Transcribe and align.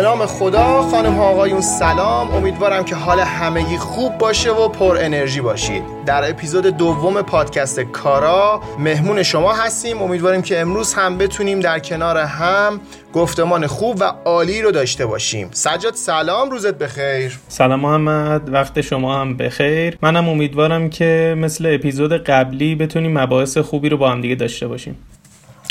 به 0.00 0.06
نام 0.06 0.26
خدا 0.26 0.82
خانم 0.82 1.12
ها 1.12 1.24
آقایون 1.24 1.60
سلام. 1.60 2.34
امیدوارم 2.34 2.84
که 2.84 2.94
حال 2.94 3.20
همگی 3.20 3.76
خوب 3.76 4.18
باشه 4.18 4.52
و 4.52 4.68
پر 4.68 4.96
انرژی 5.00 5.40
باشید. 5.40 5.82
در 6.06 6.30
اپیزود 6.30 6.66
دوم 6.66 7.22
پادکست 7.22 7.80
کارا 7.80 8.62
مهمون 8.78 9.22
شما 9.22 9.52
هستیم. 9.52 10.02
امیدواریم 10.02 10.42
که 10.42 10.60
امروز 10.60 10.94
هم 10.94 11.18
بتونیم 11.18 11.60
در 11.60 11.78
کنار 11.78 12.18
هم 12.18 12.80
گفتمان 13.12 13.66
خوب 13.66 13.96
و 14.00 14.04
عالی 14.24 14.62
رو 14.62 14.70
داشته 14.70 15.06
باشیم. 15.06 15.48
سجاد 15.52 15.94
سلام. 15.94 16.50
روزت 16.50 16.74
بخیر. 16.74 17.38
سلام 17.48 17.80
محمد. 17.80 18.52
وقت 18.52 18.80
شما 18.80 19.20
هم 19.20 19.36
بخیر. 19.36 19.98
منم 20.02 20.28
امیدوارم 20.28 20.90
که 20.90 21.34
مثل 21.38 21.74
اپیزود 21.74 22.12
قبلی 22.12 22.74
بتونیم 22.74 23.18
مباحث 23.18 23.58
خوبی 23.58 23.88
رو 23.88 23.96
با 23.96 24.10
هم 24.10 24.20
دیگه 24.20 24.34
داشته 24.34 24.68
باشیم. 24.68 24.96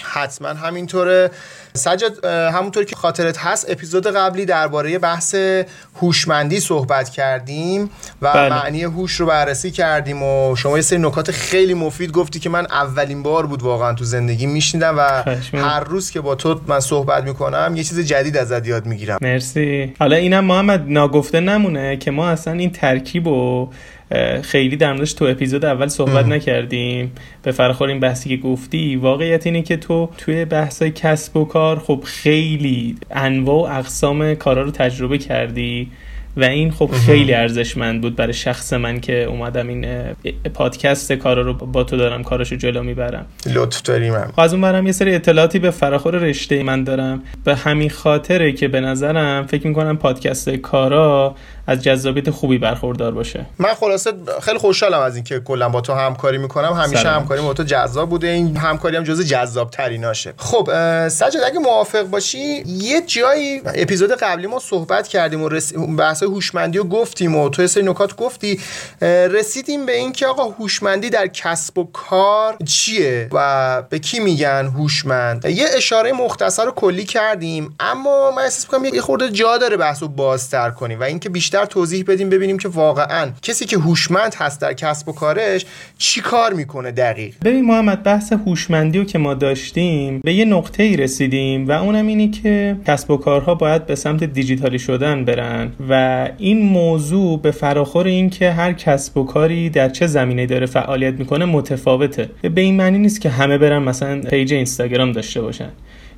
حتما 0.10 0.48
همینطوره. 0.48 1.32
سجاد 1.74 2.26
همونطور 2.26 2.84
که 2.84 2.96
خاطرت 2.96 3.38
هست 3.38 3.70
اپیزود 3.70 4.08
قبلی 4.08 4.46
درباره 4.46 5.00
بحث 5.00 5.36
هوشمندی 6.02 6.60
صحبت 6.60 7.10
کردیم 7.10 7.90
و 8.22 8.34
بله. 8.34 8.50
معنی 8.50 8.84
هوش 8.84 9.14
رو 9.14 9.26
بررسی 9.26 9.72
کردیم 9.72 10.24
و 10.24 10.56
شما 10.56 10.78
یه 10.78 10.82
سری 10.82 11.00
نکات 11.00 11.32
خیلی 11.32 11.74
مفید 11.74 12.12
گفتی 12.12 12.40
که 12.40 12.50
من 12.50 12.66
اولین 12.66 13.24
بار 13.24 13.48
بود 13.48 13.64
واقعا 13.64 13.94
تو 13.94 14.06
زندگی 14.06 14.48
میشنیدم 14.48 14.96
و 14.98 15.24
هر 15.54 15.80
روز 15.80 16.12
که 16.12 16.22
با 16.22 16.36
تو 16.36 16.62
من 16.68 16.80
صحبت 16.80 17.24
می‌کنم 17.24 17.74
یه 17.76 17.84
چیز 17.84 18.00
جدید 18.00 18.38
ازت 18.38 18.68
یاد 18.68 18.86
می‌گیرم. 18.86 19.18
مرسی. 19.22 19.94
حالا 20.00 20.16
اینم 20.16 20.46
محمد 20.46 20.84
ناگفته 20.88 21.40
نمونه 21.40 21.98
که 21.98 22.12
ما 22.12 22.30
اصلا 22.30 22.54
این 22.54 22.72
ترکیب 22.72 23.28
و 23.28 23.70
خیلی 24.42 24.76
در 24.76 24.94
موردش 24.94 25.14
تو 25.14 25.26
اپیزود 25.26 25.66
اول 25.66 25.88
صحبت 25.88 26.26
نکردیم. 26.26 27.12
به 27.44 27.52
فرخور 27.52 27.90
این 27.90 28.00
بحثی 28.00 28.30
که 28.30 28.38
گفتی. 28.38 28.96
واقعیت 28.96 29.46
اینه 29.46 29.62
که 29.62 29.78
تو 29.78 30.10
توی 30.18 30.46
بحث 30.46 30.84
کسب 30.84 31.38
و 31.38 31.46
کار 31.46 31.80
خب 31.80 32.02
خیلی 32.06 32.96
انواع 33.12 33.72
و 33.72 33.80
اقسام 33.80 34.36
کارا 34.36 34.62
رو 34.62 34.72
تجربه 34.72 35.18
کردی. 35.18 35.92
و 36.40 36.44
این 36.44 36.72
خب 36.72 36.90
خیلی 37.06 37.34
ارزشمند 37.34 38.02
بود 38.02 38.16
برای 38.16 38.34
شخص 38.34 38.74
من 38.74 39.00
که 39.00 39.24
اومدم 39.24 39.68
این 39.68 39.86
پادکست 40.54 41.14
کارا 41.14 41.42
رو 41.42 41.54
با 41.54 41.84
تو 41.84 41.98
دارم 41.98 42.24
کاراشو 42.24 42.56
جلو 42.56 42.84
می‌برم. 42.84 43.26
لطف 43.46 43.82
داریم 43.82 44.14
هم. 44.14 44.34
از 44.38 44.54
اون 44.54 44.62
برم 44.62 44.86
یه 44.86 44.92
سری 44.92 45.16
اطلاعاتی 45.16 45.60
به 45.60 45.72
فراخور 45.72 46.16
رشته 46.16 46.64
من 46.64 46.84
دارم. 46.84 47.24
به 47.44 47.56
همین 47.56 47.90
خاطره 47.90 48.52
که 48.52 48.68
به 48.68 48.80
نظرم 48.80 49.48
فکر 49.48 49.68
می‌کنم 49.68 49.98
پادکست 49.98 50.50
کارا 50.50 51.36
از 51.68 51.84
جذابیت 51.84 52.30
خوبی 52.30 52.58
برخوردار 52.58 53.12
باشه. 53.12 53.46
من 53.60 53.74
خلاصه 53.74 54.12
خیلی 54.42 54.58
خوشحالم 54.58 55.00
از 55.00 55.16
اینکه 55.16 55.40
کلا 55.40 55.70
با 55.70 55.82
تو 55.82 55.94
همکاری 55.94 56.38
می‌کنم. 56.38 56.74
همیشه 56.74 57.02
سلام. 57.02 57.20
همکاری 57.20 57.42
با 57.42 57.54
تو 57.54 57.64
جذاب 57.64 58.10
بوده. 58.10 58.28
این 58.28 58.58
همکاری 58.58 58.98
هم 58.98 59.04
جزء 59.04 59.24
جذاب 59.24 59.70
تریناشه 59.70 60.34
خب 60.38 60.70
سجاد 61.08 61.44
اگه 61.46 61.60
موافق 61.60 62.04
باشی 62.04 62.64
یه 62.66 63.02
جایی 63.08 63.62
اپیزود 63.76 64.12
قبلی 64.12 64.48
ما 64.48 64.60
صحبت 64.60 65.08
کردیم 65.08 65.42
و 65.42 65.50
رس... 65.50 65.74
بحث 65.98 66.24
هوشمندی 66.30 66.78
رو 66.78 66.84
گفتیم 66.84 67.36
و 67.36 67.50
تو 67.50 67.68
سری 67.68 67.84
نکات 67.84 68.16
گفتی. 68.16 68.60
رسیدیم 69.32 69.86
به 69.86 69.96
اینکه 69.96 70.28
آقا 70.28 70.44
هوشمندی 70.44 71.10
در 71.10 71.28
کسب 71.28 71.78
و 71.78 71.84
کار 71.84 72.58
چیه 72.66 73.28
و 73.32 73.82
به 73.90 74.00
کی 74.00 74.20
میگن 74.20 74.72
هوشمند؟ 74.78 75.46
یه 75.46 75.66
اشاره 75.78 76.12
مختصر 76.12 76.66
رو 76.66 76.72
کلی 76.72 77.04
کردیم 77.04 77.76
اما 77.80 78.32
من 78.32 78.42
احساس 78.42 78.66
می‌کنم 78.66 78.96
یه 78.96 79.02
خورده 79.02 79.30
جا 79.30 79.58
داره 79.58 79.78
بحث 79.78 80.02
رو 80.02 80.08
بازتر 80.08 80.70
کنیم 80.70 81.00
و 81.00 81.04
اینکه 81.04 81.30
بیشتر 81.30 81.66
توضیح 81.66 82.04
بدیم 82.08 82.30
ببینیم 82.30 82.58
که 82.58 82.68
واقعا 82.68 83.32
کسی 83.42 83.66
که 83.66 83.78
هوشمند 83.78 84.36
هست 84.36 84.62
در 84.62 84.74
کسب 84.74 85.10
و 85.10 85.12
کارش 85.12 85.66
چی 85.98 86.22
کار 86.22 86.54
می‌کنه 86.54 86.92
دقیق. 86.92 87.36
ببین 87.46 87.66
محمد 87.66 88.04
بحث 88.04 88.34
هوشمندی 88.34 89.00
رو 89.00 89.06
که 89.06 89.18
ما 89.18 89.34
داشتیم 89.34 90.22
به 90.24 90.34
یه 90.34 90.46
نقطه 90.46 90.84
ای 90.84 90.98
رسیدیم 90.98 91.68
و 91.68 91.72
اونم 91.72 92.08
اینی 92.08 92.30
که 92.30 92.78
کسب 92.88 93.12
و 93.12 93.18
کارها 93.18 93.56
باید 93.56 93.86
به 93.86 93.96
سمت 93.96 94.24
دیجیتالی 94.24 94.80
شدن 94.80 95.26
برن 95.26 95.72
و 95.90 95.94
این 96.38 96.62
موضوع 96.62 97.40
به 97.42 97.52
فراخور 97.52 98.06
این 98.08 98.30
که 98.30 98.52
هر 98.52 98.74
کسب 98.74 99.18
و 99.18 99.24
کاری 99.24 99.70
در 99.70 99.90
چه 99.90 100.08
زمینه 100.08 100.46
داره 100.46 100.66
فعالیت 100.66 101.14
می‌کنه 101.14 101.46
متفاوته. 101.46 102.30
به 102.56 102.62
این 102.62 102.76
معنی 102.76 102.98
نیست 102.98 103.22
که 103.22 103.30
همه 103.30 103.58
برن 103.58 103.84
مثلا 103.84 104.22
پیج 104.22 104.54
اینستاگرام 104.54 105.12
داشته 105.12 105.42
باشن. 105.42 105.70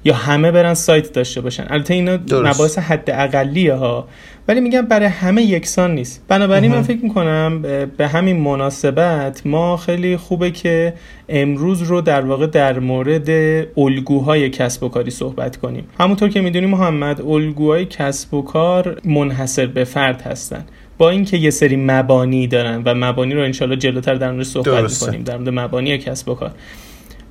یا 0.04 0.14
همه 0.14 0.52
برن 0.52 0.74
سایت 0.74 1.14
داشته 1.14 1.42
باشن. 1.42 1.66
البته 1.70 1.94
اینا 1.94 2.20
مباحث 2.32 2.78
حد 2.78 3.10
اقلیه 3.10 3.74
ها. 3.74 4.08
ولی 4.48 4.60
میگم 4.60 4.82
برای 4.82 5.08
همه 5.08 5.42
یکسان 5.42 5.96
نیست. 5.96 6.26
بنابراین 6.28 6.72
من 6.72 6.82
فکر 6.82 7.00
می‌کنم 7.04 7.62
به 7.98 8.08
همین 8.08 8.38
مناسبت 8.38 9.42
ما 9.46 9.78
خیلی 9.78 10.18
خوبه 10.18 10.52
که 10.52 10.94
امروز 11.30 11.82
رو 11.82 12.02
در 12.02 12.22
واقع 12.22 12.48
در 12.48 12.80
مورد 12.80 13.30
الگوهای 13.78 14.50
کسب 14.50 14.84
و 14.84 14.90
کاری 14.90 15.12
صحبت 15.12 15.58
کنیم. 15.58 15.88
همونطور 16.00 16.30
که 16.30 16.42
می‌دونی 16.42 16.66
محمد 16.66 17.22
الگوهای 17.22 17.86
کسب 17.86 18.34
و 18.34 18.42
کار 18.42 19.02
منحصر 19.06 19.66
به 19.66 19.84
فرد 19.84 20.22
هستن. 20.22 20.66
با 20.98 21.10
اینکه 21.10 21.38
یه 21.38 21.50
سری 21.50 21.76
مبانی 21.76 22.48
دارن 22.48 22.82
و 22.86 22.94
مبانی 22.96 23.34
رو 23.34 23.42
انشالله 23.42 23.76
جلوتر 23.76 24.16
در 24.16 24.32
مورد 24.32 24.44
صحبت 24.44 24.84
می‌کنیم 24.84 25.24
در 25.24 25.38
مورد 25.38 25.50
مبانی 25.50 25.98
کسب 25.98 26.30
و 26.30 26.36
کار. 26.36 26.52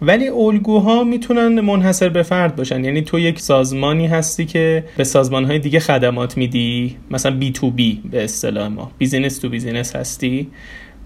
ولی 0.03 0.29
الگوها 0.29 1.05
می‌تونن 1.05 1.61
منحصر 1.61 2.09
به 2.09 2.23
فرد 2.23 2.57
باشن. 2.57 2.85
یعنی 2.85 3.03
تو 3.03 3.19
یک 3.19 3.41
سازمانی 3.41 4.07
هستی 4.07 4.47
که 4.47 4.85
به 4.97 5.05
سازمانهای 5.05 5.59
دیگه 5.59 5.81
خدمات 5.81 6.37
میدی 6.37 6.97
مثلا 7.11 7.37
B 7.37 7.53
to 7.53 7.71
B 7.71 8.01
به 8.11 8.25
اصطلاح 8.25 8.69
ما. 8.69 8.91
business 8.99 9.39
to 9.39 9.49
business 9.49 9.97
هستی 9.97 10.49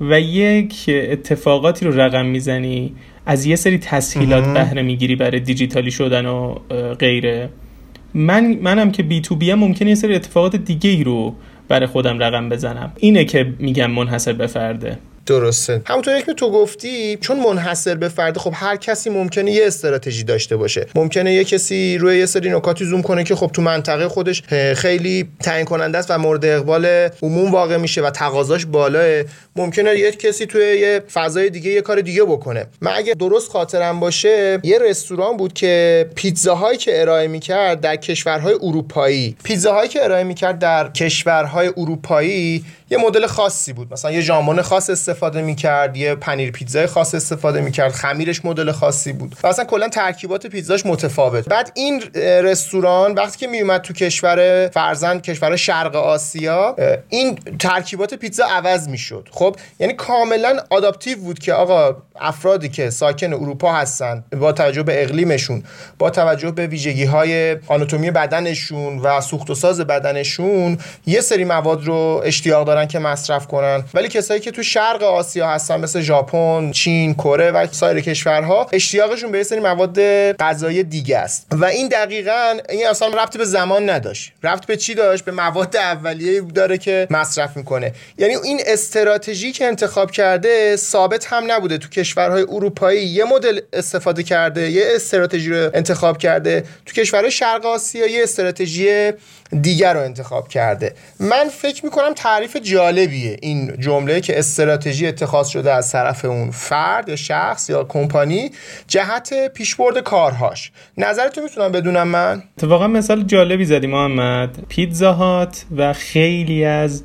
و 0.00 0.21
یک 0.21 0.84
اتفاقاتی 0.88 1.84
رو 1.87 2.00
رقم 2.00 2.27
می‌زنی 2.27 2.93
از 3.27 3.47
یه 3.47 3.56
سری 3.56 3.78
تسهیلات 3.78 4.44
بهره 4.55 4.82
می‌گیری 4.82 5.16
برای 5.16 5.41
دیجیتالی 5.41 5.91
شدن 5.91 6.26
و 6.26 6.55
غیره. 6.99 7.49
من 8.15 8.59
منم 8.62 8.91
که 8.91 9.03
بی 9.03 9.21
تو 9.21 9.37
بی 9.37 9.55
ممکنه 9.55 9.88
یه 9.88 9.94
سری 9.94 10.15
اتفاقات 10.15 10.56
دیگه 10.56 10.91
ای 10.91 11.05
رو 11.05 11.34
برای 11.69 11.87
خودم 11.87 12.19
رقم 12.19 12.49
بزنم. 12.49 12.93
اینه 12.97 13.25
که 13.25 13.55
میگم 13.59 13.91
منحصر 13.91 14.32
به 14.32 14.47
فرده. 14.47 14.99
درسته. 15.27 15.83
همونطور 15.87 16.21
که 16.21 16.35
تو 16.35 16.51
گفتی 16.51 17.17
چون 17.17 17.41
منحصر 17.41 17.95
به 17.95 18.09
فرد 18.09 18.39
خب 18.39 18.53
هر 18.55 18.77
کسی 18.77 19.11
ممکنه 19.11 19.51
یه 19.51 19.67
استراتژی 19.67 20.25
داشته 20.25 20.57
باشه. 20.57 20.87
ممکنه 20.95 21.35
یه 21.35 21.45
کسی 21.45 21.99
روی 21.99 22.19
یه 22.19 22.27
سری 22.27 22.51
نکاتی 22.51 22.85
زوم 22.85 23.03
کنه 23.03 23.25
که 23.25 23.35
خب 23.35 23.51
تو 23.53 23.62
منطقه 23.62 24.09
خودش 24.09 24.43
خیلی 24.75 25.29
تعیین 25.41 25.65
کننده 25.65 25.99
است 25.99 26.11
و 26.11 26.19
مورد 26.19 26.45
اقبال 26.45 26.87
عموم 27.23 27.51
واقع 27.51 27.77
میشه 27.77 28.03
و 28.03 28.11
تقاضاش 28.11 28.67
بالاه. 28.67 29.23
ممکنه 29.57 29.99
یه 29.99 30.12
کسی 30.12 30.47
توی 30.47 30.79
یه 30.79 31.03
فضای 31.12 31.51
دیگه 31.51 31.71
یه 31.71 31.81
کار 31.81 32.01
دیگه 32.01 32.25
بکنه. 32.25 32.67
من 32.81 32.93
اگه 32.95 33.15
درست 33.15 33.51
خاطرم 33.51 34.01
باشه 34.01 34.61
یه 34.62 34.79
رستوران 34.79 35.37
بود 35.37 35.53
که 35.53 36.06
پیتزاهایی 36.15 36.79
که 36.79 37.01
ارائه 37.01 37.29
می‌کرد 37.29 37.81
در 37.81 37.97
کشورهای 37.97 38.55
اروپایی 38.62 39.37
پیتزاهایی 39.45 39.89
که 39.89 40.05
ارائه 40.05 40.25
می‌کرد 40.25 40.59
در 40.59 40.89
کشورهای 40.89 41.71
اروپایی 41.77 42.65
یه 42.91 42.99
مدل 42.99 43.27
خاصی 43.27 43.73
بود. 43.73 43.93
مثلا 43.93 44.11
یه 44.11 44.21
ژامبون 44.21 44.62
خاص 44.62 44.91
استفاده 45.14 45.42
می‌کرد 45.42 45.97
یه 45.97 46.14
پنیر 46.14 46.50
پیتزای 46.50 46.86
خاص 46.86 47.14
استفاده 47.14 47.60
می‌کرد 47.60 47.92
خمیرش 47.92 48.44
مدل 48.44 48.72
خاصی 48.72 49.12
بود. 49.12 49.36
و 49.42 49.47
اصلا 49.47 49.64
کلا 49.64 49.88
ترکیبات 49.88 50.47
پیتزاش 50.47 50.86
متفاوت. 50.86 51.48
بعد 51.48 51.72
این 51.75 52.02
رستوران 52.16 53.14
وقتی 53.14 53.38
که 53.38 53.47
میومد 53.47 53.80
تو 53.80 53.92
کشور 53.92 54.69
فرزند 54.69 55.22
کشور 55.22 55.56
شرق 55.56 55.97
آسیا 55.97 56.76
این 57.08 57.38
ترکیبات 57.58 58.14
پیتزا 58.14 58.44
عوض 58.44 58.88
می‌شد. 58.88 59.28
خب 59.30 59.56
یعنی 59.78 59.92
کاملا 59.92 60.56
آداپتیو 60.70 61.19
بود 61.19 61.38
که 61.38 61.52
آقا 61.52 61.96
افرادی 62.20 62.69
که 62.69 62.91
ساکن 62.91 63.32
اروپا 63.32 63.72
هستن 63.72 64.25
با 64.41 64.52
توجه 64.52 64.82
به 64.82 65.02
اقلیمشون 65.02 65.62
با 65.99 66.10
توجه 66.10 66.50
به 66.50 66.67
ویژگی 66.67 67.05
های 67.05 67.56
آناتومی 67.67 68.10
بدنشون 68.10 68.99
و 68.99 69.20
سوخت 69.20 69.50
و 69.50 69.55
ساز 69.55 69.81
بدنشون 69.81 70.78
یه 71.06 71.20
سری 71.20 71.44
مواد 71.44 71.84
رو 71.84 72.22
اشتیاق 72.25 72.67
دارن 72.67 72.87
که 72.87 72.99
مصرف 72.99 73.46
کنن. 73.46 73.84
ولی 73.94 74.08
کسایی 74.08 74.40
که 74.40 74.50
تو 74.50 74.62
شرق 74.62 75.02
آسیا 75.05 75.49
هستن 75.49 75.81
مثل 75.81 76.01
ژاپن، 76.01 76.71
چین، 76.71 77.15
کره 77.15 77.51
و 77.51 77.67
سایر 77.71 78.01
کشورها 78.01 78.67
اشتیاقشون 78.73 79.33
به 79.33 79.43
سری 79.43 79.61
مواد 79.61 80.01
غذایی 80.33 80.83
دیگه 80.83 81.19
است. 81.19 81.47
و 81.53 81.65
این 81.65 81.89
دقیقا 81.89 82.59
این 82.69 82.87
اصلا 82.87 83.09
ربط 83.09 83.37
به 83.37 83.45
زمان 83.45 83.91
نداشت. 83.91 84.33
ربط 84.43 84.67
به 84.67 84.77
چی 84.77 84.95
داشت؟ 84.95 85.25
به 85.25 85.33
مواد 85.33 85.77
اولیه 85.77 86.41
داره 86.41 86.79
که 86.79 87.06
مصرف 87.11 87.56
می‌کنه. 87.56 87.93
یعنی 88.19 88.35
این 88.35 88.61
استراتژی 88.67 89.53
که 89.53 89.65
انتخاب 89.65 90.11
کرده 90.11 90.77
ثابت 90.77 91.27
هم 91.27 91.53
نبوده. 91.53 91.79
تو 91.79 91.89
کشورهای 91.89 92.43
اروپایی 92.43 93.06
یه 93.06 93.25
مدل 93.25 93.61
استفاده 93.73 94.23
کرده 94.23 94.71
یه 94.71 94.85
استراتژی 94.95 95.51
رو 95.51 95.71
انتخاب 95.75 96.19
کرده. 96.19 96.65
تو 96.87 96.93
کشورهای 96.93 97.31
شرق 97.31 97.67
آسیا 97.67 98.06
یه 98.06 98.23
استراتژی 98.23 99.12
دیگر 99.62 99.95
رو 99.95 100.01
انتخاب 100.01 100.49
کرده. 100.49 100.95
من 101.21 101.49
فکر 101.49 101.85
می‌کنم 101.85 102.12
تعریف 102.15 102.56
جالبیه 102.56 103.37
این 103.43 103.81
جمله 103.81 104.21
که 104.21 104.39
استراتژی 104.39 104.94
اتخاذ 105.02 105.49
شده 105.49 105.73
از 105.73 105.93
طرف 105.93 106.25
اون 106.25 106.50
فرد 106.50 107.08
یا 107.08 107.17
شخص 107.17 107.70
یا 107.70 107.85
کمپانی 107.85 108.50
جهت 108.87 109.52
پیشبرد 109.55 109.99
کارهاش. 109.99 110.73
نظرتو 110.99 111.41
می‌تونم 111.41 111.73
بدونم 111.73 112.08
من؟ 112.08 112.43
اتفاقا 112.58 112.88
مثال 112.88 113.23
جالبی 113.23 113.64
زدی 113.64 113.87
محمد. 113.87 114.67
پیتزا 114.69 115.12
هات 115.12 115.64
و 115.76 115.93
خیلی 115.93 116.64
از 116.64 117.05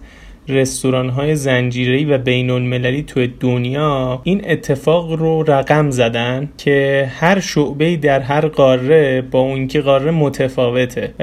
رستوران 0.50 1.10
های 1.10 1.36
زنجیری 1.36 2.06
و 2.06 2.18
بین 2.18 2.50
المللی 2.50 3.04
توی 3.04 3.30
دنیا 3.40 4.22
این 4.24 4.42
اتفاق 4.46 5.12
رو 5.12 5.44
رقم 5.44 5.90
زدن 5.92 6.50
که 6.58 7.08
هر 7.20 7.40
شعبه 7.40 7.96
در 7.98 8.20
هر 8.20 8.48
قاره 8.48 9.22
با 9.22 9.40
اون 9.40 9.68
که 9.68 9.82
قاره 9.82 10.12
متفاوته. 10.12 11.14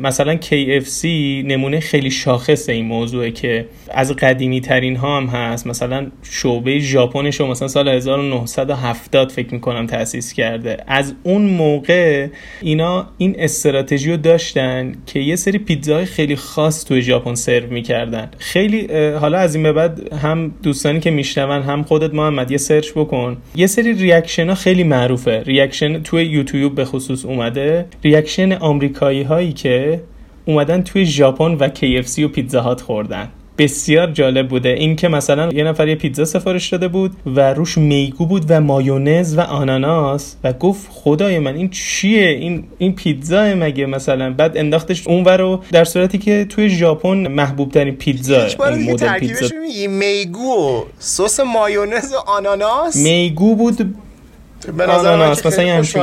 مثلا 0.00 0.36
KFC 0.36 1.04
نمونه 1.44 1.80
خیلی 1.80 2.10
شاخص 2.10 2.68
این 2.68 2.84
موضوعه 2.84 3.30
که 3.30 3.66
از 3.90 4.12
قدیمی 4.12 4.60
ترین 4.60 4.96
ها 4.96 5.16
هم 5.16 5.26
هست. 5.26 5.66
مثلا 5.66 6.06
شعبه 6.22 6.78
ژاپنش 6.78 7.40
رو 7.40 7.46
مثلا 7.46 7.68
سال 7.68 7.88
1970 7.88 9.32
فکر 9.32 9.54
می‌کنم 9.54 9.86
تاسیس 9.86 10.32
کرده. 10.32 10.76
از 10.86 11.14
اون 11.22 11.42
موقع 11.42 12.28
اینا 12.62 13.06
این 13.18 13.36
استراتژی 13.38 14.10
رو 14.10 14.16
داشتن 14.16 14.92
که 15.06 15.20
یه 15.20 15.36
سری 15.36 15.58
پیتزاهای 15.58 16.04
خیلی 16.04 16.36
خاص 16.36 16.84
توی 16.84 17.02
ژاپن 17.02 17.34
سرو 17.34 17.70
می‌کردن. 17.70 18.30
خیلی 18.38 18.73
حالا 19.20 19.38
از 19.38 19.54
این 19.54 19.62
به 19.62 19.72
بعد 19.72 20.12
هم 20.12 20.52
دوستانی 20.62 21.00
که 21.00 21.10
میشنون 21.10 21.62
هم 21.62 21.82
خودت 21.82 22.14
محمد 22.14 22.50
یه 22.50 22.58
search 22.58 22.92
بکن. 22.96 23.36
یه 23.56 23.66
سری 23.66 23.92
reaction 23.92 24.48
ها 24.48 24.54
خیلی 24.54 24.84
معروفه. 24.84 25.42
reaction 25.46 26.02
توی 26.02 26.24
یوتیوب 26.24 26.74
به 26.74 26.84
خصوص 26.84 27.24
اومده. 27.24 27.86
reaction 28.04 28.52
آمریکایی 28.52 29.22
هایی 29.22 29.52
که 29.52 30.00
اومدن 30.44 30.82
توی 30.82 31.06
ژاپن 31.06 31.54
و 31.54 31.68
KFC 31.68 32.18
و 32.18 32.28
Pizza 32.28 32.60
Hut 32.60 32.80
خوردن. 32.80 33.28
بسیار 33.58 34.10
جالب 34.10 34.48
بوده. 34.48 34.68
این 34.68 34.96
که 34.96 35.08
مثلا 35.08 35.48
یه 35.52 35.64
نفر 35.64 35.88
یه 35.88 35.94
پیتزا 35.94 36.24
سفارش 36.24 36.68
داده 36.68 36.88
بود 36.88 37.16
و 37.26 37.54
روش 37.54 37.78
میگو 37.78 38.26
بود 38.26 38.44
و 38.48 38.60
مایونز 38.60 39.38
و 39.38 39.40
آناناس 39.40 40.36
و 40.44 40.52
گفت 40.52 40.86
خدای 40.90 41.38
من 41.38 41.54
این 41.54 41.70
چیه؟ 41.70 42.28
این 42.28 42.64
این 42.78 42.94
پیتزا 42.94 43.54
مگه 43.54 43.86
مثلا؟ 43.86 44.30
بعد 44.32 44.56
انداختش 44.56 45.06
اون 45.06 45.24
رو 45.24 45.62
در 45.72 45.84
صورتی 45.84 46.18
که 46.18 46.44
توی 46.44 46.68
ژاپن 46.68 47.26
محبوب 47.26 47.72
ترین 47.72 47.94
پیتزا 47.94 48.46
این 48.46 48.92
مدل 48.92 49.18
پیتزا. 49.18 49.56
میگو 49.88 50.84
سس 50.98 51.40
مایونز 51.40 52.12
و 52.12 52.16
آناناس؟ 52.16 52.96
میگو 52.96 53.56
بود 53.56 53.94
به 54.76 54.84
آناناس 54.84 55.46
مثلا 55.46 55.64
یه 55.64 55.74
همچین 55.74 56.02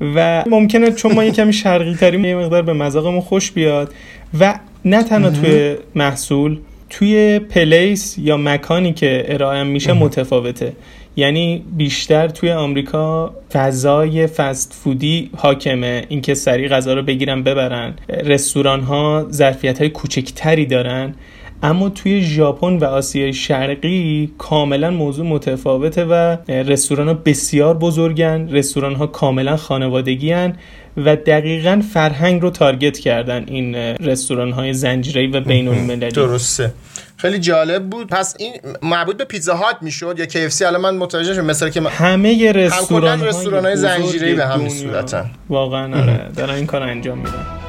و 0.00 0.44
ممکنه 0.46 0.90
چون 0.90 1.14
ما 1.14 1.24
یه 1.24 1.30
کمی 1.30 1.52
شرقی 1.52 1.94
تریم 1.94 2.24
یه 2.24 2.36
مقدار 2.36 2.62
به 2.62 2.72
مذاقمون 2.72 3.20
خوش 3.20 3.52
بیاد. 3.52 3.94
و 4.40 4.58
نه 4.84 5.02
تنها 5.02 5.30
توی 5.30 5.76
محصول 5.94 6.58
توی 6.90 7.38
پلیس 7.38 8.18
یا 8.18 8.36
مکانی 8.36 8.92
که 8.92 9.24
ارائه 9.28 9.62
میشه 9.62 9.92
متفاوته. 9.92 10.72
یعنی 11.16 11.64
بیشتر 11.76 12.28
توی 12.28 12.52
آمریکا 12.52 13.34
فضای 13.52 14.26
فست 14.26 14.72
فودی 14.72 15.30
حاکمه. 15.36 16.04
اینکه 16.08 16.34
سریع 16.34 16.68
غذا 16.68 16.94
رو 16.94 17.02
بگیرن 17.02 17.42
ببرن. 17.42 17.94
رستوران 18.08 18.80
ها 18.80 19.26
ظرفیت 19.30 19.78
های 19.78 19.88
کوچکتری 19.88 20.66
دارن. 20.66 21.14
اما 21.62 21.88
توی 21.88 22.22
ژاپن 22.22 22.76
و 22.76 22.84
آسیای 22.84 23.32
شرقی 23.32 24.32
کاملا 24.38 24.90
موضوع 24.90 25.26
متفاوته 25.26 26.04
و 26.04 26.36
رستوران 26.48 27.08
ها 27.08 27.14
بسیار 27.14 27.78
بزرگن 27.78 28.48
رستوران 28.48 28.94
ها 28.94 29.06
کاملا 29.06 29.56
خانوادگی 29.56 30.32
هن 30.32 30.56
و 30.96 31.16
دقیقا 31.16 31.82
فرهنگ 31.92 32.42
رو 32.42 32.50
تارگت 32.50 32.98
کردن 32.98 33.44
این 33.46 33.74
رستوران 33.74 34.52
های 34.52 34.72
زنجیری 34.72 35.26
و 35.26 35.40
بین 35.40 35.68
المللی 35.68 36.10
درسته. 36.10 36.72
خیلی 37.16 37.38
جالب 37.38 37.90
بود. 37.90 38.06
پس 38.06 38.36
این 38.38 38.52
مربوط 38.82 39.16
به 39.16 39.24
پیتزا 39.24 39.54
هات 39.54 39.76
می‌شد 39.80 40.16
یا 40.18 40.26
KFC 40.26 40.62
الان 40.62 40.80
من 40.80 40.96
متوجه 40.96 41.34
شدم 41.34 41.44
مثلا 41.44 41.68
که 41.68 41.80
همه 41.80 42.52
رستوران 42.52 43.64
های 43.64 43.76
زنجیری 43.76 44.34
به 44.34 44.46
همین 44.46 44.68
صورتن. 44.68 45.30
واقعا 45.48 46.02
آره. 46.02 46.30
دارن 46.36 46.54
این 46.54 46.66
کار 46.66 46.82
انجام 46.82 47.18
میدن. 47.18 47.65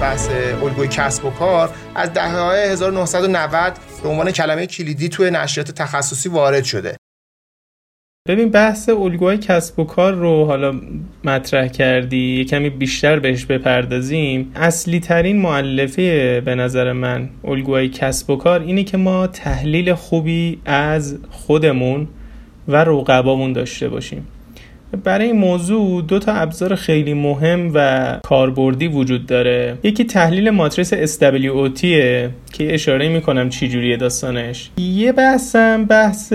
بحث 0.00 0.28
الگوی 0.62 0.88
کسب 0.88 1.24
و 1.24 1.30
کار 1.30 1.70
از 1.94 2.12
دهه 2.12 2.36
های 2.36 2.60
1990 2.60 3.78
به 4.02 4.08
عنوان 4.08 4.30
کلمه 4.30 4.66
کلیدی 4.66 5.08
توی 5.08 5.30
نشریات 5.30 5.70
تخصصی 5.70 6.28
وارد 6.28 6.64
شده. 6.64 6.96
ببین 8.28 8.50
بحث 8.50 8.88
الگوهای 8.88 9.38
کسب 9.38 9.78
و 9.78 9.84
کار 9.84 10.12
رو 10.12 10.44
حالا 10.44 10.80
مطرح 11.24 11.68
کردی 11.68 12.36
یه 12.36 12.44
کمی 12.44 12.70
بیشتر 12.70 13.18
بهش 13.18 13.44
بپردازیم. 13.44 14.52
اصلی 14.54 15.00
ترین 15.00 15.40
معلفه 15.40 16.40
به 16.40 16.54
نظر 16.54 16.92
من 16.92 17.28
الگوهای 17.44 17.88
کسب 17.88 18.30
و 18.30 18.36
کار 18.36 18.60
اینه 18.60 18.84
که 18.84 18.96
ما 18.96 19.26
تحلیل 19.26 19.94
خوبی 19.94 20.60
از 20.64 21.18
خودمون 21.30 22.08
و 22.68 22.76
رقبامون 22.76 23.52
داشته 23.52 23.88
باشیم. 23.88 24.26
برای 25.04 25.26
این 25.26 25.38
موضوع 25.38 26.02
دو 26.02 26.18
تا 26.18 26.32
ابزار 26.32 26.74
خیلی 26.74 27.14
مهم 27.14 27.70
و 27.74 28.18
کاربردی 28.22 28.88
وجود 28.88 29.26
داره. 29.26 29.78
یکی 29.82 30.04
تحلیل 30.04 30.50
ماتریس 30.50 30.94
SWOT 30.94 31.80
که 32.52 32.74
اشاره 32.74 33.08
می‌کنم 33.08 33.48
چی 33.48 33.68
جوریه 33.68 33.96
داستانش. 33.96 34.70
یه 34.78 35.12
بحثم 35.12 35.84
بحث 35.84 36.32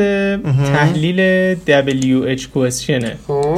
تحلیل 0.73 1.55
WH 1.55 2.41
question 2.41 3.05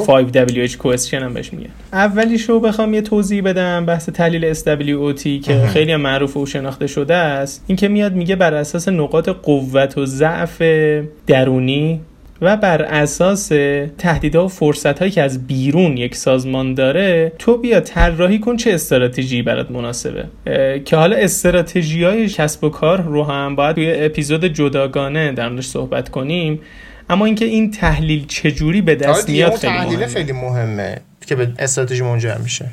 5WH 0.08 0.72
question 0.72 1.14
هم 1.14 1.34
بهش 1.34 1.54
میگن. 1.54 1.70
اولیش 1.94 2.42
رو 2.42 2.60
بخوام 2.60 2.94
یه 2.94 3.02
توضیح 3.02 3.42
بدم 3.42 3.86
بحث 3.86 4.10
تحلیل 4.10 4.54
SWOT 4.54 5.22
که 5.46 5.68
خیلی 5.74 5.96
معروف 5.96 6.38
و 6.38 6.46
شناخته 6.46 6.88
شده 6.88 7.16
است. 7.16 7.64
این 7.68 7.76
که 7.76 7.88
میاد 7.88 8.14
میگه 8.14 8.36
بر 8.36 8.54
اساس 8.54 8.88
نقاط 8.88 9.30
قوت 9.30 9.98
و 9.98 10.06
ضعف 10.06 10.62
درونی 11.28 12.00
و 12.42 12.58
بر 12.58 12.82
اساس 12.82 13.48
تهدیدها 13.98 14.46
و 14.46 14.48
فرصت 14.48 15.00
هایی 15.00 15.12
که 15.12 15.22
از 15.22 15.48
بیرون 15.48 15.98
یک 15.98 16.16
سازمان 16.16 16.74
داره 16.74 17.32
تو 17.40 17.58
بیا 17.58 17.80
طراحی 17.80 18.40
کن 18.40 18.58
چه 18.58 18.74
استراتژی 18.74 19.42
برات 19.42 19.72
مناسبه. 19.72 20.26
که 20.86 20.96
حالا 20.96 21.16
استراتژی 21.16 22.04
های 22.04 22.30
کسب 22.30 22.64
و 22.64 22.70
کار 22.70 23.02
رو 23.02 23.24
هم 23.24 23.56
باید 23.56 23.76
توی 23.76 23.94
اپیزود 23.96 24.46
جداگانه 24.46 25.32
در 25.32 25.50
موردش 25.50 25.66
صحبت 25.66 26.10
کنیم. 26.10 26.60
اما 27.10 27.26
اینکه 27.26 27.46
این 27.46 27.72
تحلیل 27.72 28.26
چجوری 28.28 28.82
به 28.82 28.96
دست 28.96 29.30
میاد 29.30 29.56
خیلی 29.56 29.74
مهمه. 29.74 30.08
خیلی 30.08 30.32
مهمه 30.32 30.98
که 31.28 31.36
به 31.36 31.48
استراتژی 31.60 32.04
منجر 32.04 32.38
میشه. 32.38 32.66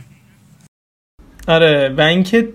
آره 1.48 1.88
و 1.88 2.00
اینکه 2.00 2.48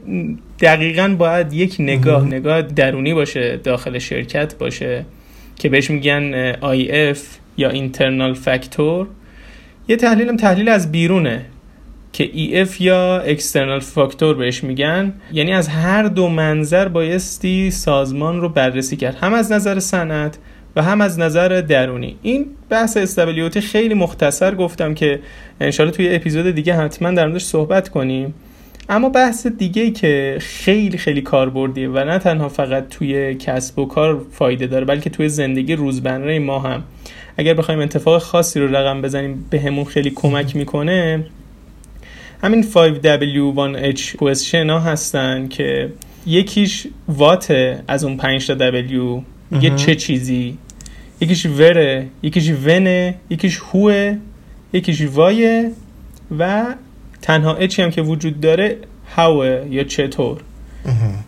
دقیقا 0.59 1.15
باید 1.19 1.53
یک 1.53 1.75
نگاه 1.79 2.25
نگاه 2.25 2.61
درونی 2.61 3.13
باشه 3.13 3.57
داخل 3.57 3.99
شرکت 3.99 4.55
باشه. 4.57 5.05
که 5.59 5.69
بهش 5.69 5.91
میگن 5.91 6.53
IF 6.53 7.17
یا 7.57 7.69
اینترنال 7.69 8.33
فاکتور. 8.33 9.07
یه 9.87 9.95
تحلیل 9.95 10.29
هم 10.29 10.37
تحلیل 10.37 10.69
از 10.69 10.91
بیرونه 10.91 11.45
که 12.13 12.27
EF 12.27 12.81
یا 12.81 13.17
اکسترنال 13.17 13.79
فاکتور 13.79 14.35
بهش 14.35 14.63
میگن. 14.63 15.13
یعنی 15.31 15.53
از 15.53 15.67
هر 15.67 16.03
دو 16.03 16.29
منظر 16.29 16.87
بایستی 16.87 17.71
سازمان 17.71 18.41
رو 18.41 18.49
بررسی 18.49 18.95
کرد. 18.95 19.15
هم 19.15 19.33
از 19.33 19.51
نظر 19.51 19.79
صنعت 19.79 20.37
و 20.75 20.81
هم 20.81 21.01
از 21.01 21.19
نظر 21.19 21.61
درونی. 21.61 22.15
این 22.21 22.45
بحث 22.69 22.97
استابیلیتی 22.97 23.61
خیلی 23.61 23.93
مختصر 23.93 24.55
گفتم 24.55 24.93
که 24.93 25.19
انشالله 25.61 25.91
توی 25.91 26.15
اپیزود 26.15 26.51
دیگه 26.51 26.73
حتما 26.73 27.11
در 27.11 27.27
موردش 27.27 27.43
صحبت 27.43 27.89
کنیم. 27.89 28.33
اما 28.89 29.09
بحث 29.09 29.47
دیگه 29.47 29.91
که 29.91 30.37
خیلی 30.41 30.97
خیلی 30.97 31.21
کاربردیه 31.21 31.89
و 31.89 32.03
نه 32.03 32.19
تنها 32.19 32.49
فقط 32.49 32.89
توی 32.89 33.35
کسب 33.35 33.79
و 33.79 33.85
کار 33.85 34.25
فایده 34.31 34.67
داره 34.67 34.85
بلکه 34.85 35.09
توی 35.09 35.29
زندگی 35.29 35.75
روزمره 35.75 36.39
ما 36.39 36.59
هم. 36.59 36.83
اگر 37.37 37.53
بخوایم 37.53 37.79
اتفاق 37.79 38.21
خاصی 38.21 38.59
رو 38.59 38.75
رقم 38.75 39.01
بزنیم 39.01 39.45
به 39.49 39.61
همون 39.61 39.85
خیلی 39.85 40.09
کمک 40.09 40.55
می‌کنه 40.55 41.25
همین 42.43 42.63
5W1H 42.63 43.99
question 43.99 44.69
ها 44.69 44.79
هستن 44.79 45.47
که 45.47 45.89
یکیش 46.25 46.87
وات 47.07 47.75
از 47.87 48.03
اون 48.03 48.17
5 48.17 48.47
تا 48.47 48.71
W 48.71 49.23
میگه 49.51 49.75
چه 49.75 49.95
چیزی؟ 49.95 50.57
یکیش 51.21 51.45
وره 51.45 52.07
یکیش 52.23 52.51
ونه 52.65 53.15
یکیش 53.29 53.57
هوه 53.57 54.17
یکیش 54.73 55.01
وایه 55.01 55.71
و 56.39 56.65
تنها 57.21 57.55
اچی 57.55 57.81
هم 57.81 57.91
که 57.91 58.01
وجود 58.01 58.41
داره 58.41 58.77
هاوه 59.15 59.67
یا 59.69 59.83
چطور. 59.83 60.41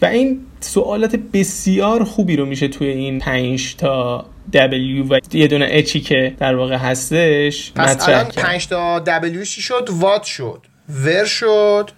و 0.01 0.05
این 0.05 0.39
سوالات 0.59 1.15
بسیار 1.15 2.03
خوبی 2.03 2.35
رو 2.35 2.45
میشه 2.45 2.67
توی 2.67 2.87
این 2.87 3.19
پنج 3.19 3.75
تا 3.75 4.25
W 4.53 5.11
و 5.11 5.19
یه 5.33 5.47
دونه 5.47 5.67
اچی 5.69 6.01
که 6.01 6.35
در 6.39 6.55
واقع 6.55 6.75
هستش 6.75 7.71
پس 7.75 8.09
الان 8.09 8.25
پنج 8.25 8.67
تا 8.67 9.03
W 9.05 9.47
چی 9.47 9.61
شد؟ 9.61 9.89
وات 9.91 10.23
شد. 10.23 10.61
ور 10.89 11.25
شد. 11.25 11.91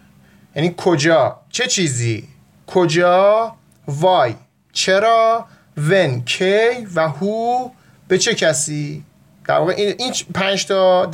یعنی 0.55 0.73
کجا؟ 0.77 1.39
چه 1.49 1.67
چیزی؟ 1.67 2.23
کجا؟ 2.67 3.55
وای. 3.87 4.33
چرا؟ 4.73 5.45
when 5.77 6.23
کی؟ 6.25 6.87
و 6.95 7.07
هو؟ 7.09 7.69
به 8.07 8.17
چه 8.17 8.35
کسی؟ 8.35 9.03
در 9.47 9.57
واقع 9.59 9.73
این 9.77 9.93
این 9.99 10.13
5 10.33 10.65
تا 10.65 11.11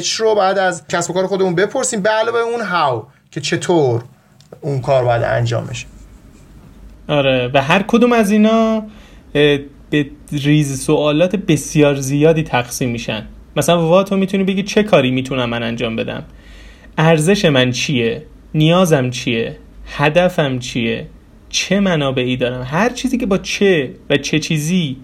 WH 0.00 0.08
رو 0.08 0.34
بعد 0.34 0.58
از 0.58 0.86
کسب 0.88 1.10
و 1.10 1.14
کار 1.14 1.26
خودمون 1.26 1.54
بپرسیم. 1.54 2.02
به 2.02 2.10
علاوه 2.10 2.38
اون 2.38 2.60
هاو 2.60 3.04
که 3.30 3.40
چطور 3.40 4.02
اون 4.60 4.80
کار 4.80 5.04
باید 5.04 5.22
انجام 5.22 5.66
بشه. 5.66 5.86
آره 7.08 7.50
و 7.54 7.62
هر 7.62 7.82
کدوم 7.82 8.12
از 8.12 8.30
اینا 8.30 8.82
به 9.90 10.06
ریز 10.32 10.84
سوالات 10.84 11.36
بسیار 11.36 11.94
زیادی 11.94 12.42
تقسیم 12.42 12.90
میشن. 12.90 13.26
مثلا 13.56 13.88
وا 13.88 14.02
تو 14.02 14.16
می‌تونی 14.16 14.44
بگی 14.44 14.62
چه 14.62 14.82
کاری 14.82 15.10
می‌تونم 15.10 15.48
من 15.50 15.62
انجام 15.62 15.96
بدم؟ 15.96 16.24
ارزش 16.98 17.44
من 17.44 17.70
چیه؟ 17.70 18.26
نیازم 18.54 19.10
چیه؟ 19.10 19.56
هدفم 19.86 20.58
چیه؟ 20.58 21.06
چه 21.48 21.80
منابعی 21.80 22.36
دارم؟ 22.36 22.66
هر 22.70 22.88
چیزی 22.88 23.18
که 23.18 23.26
با 23.26 23.38
چه 23.38 23.94
و 24.10 24.16
چه 24.16 24.38
چیزی 24.38 24.96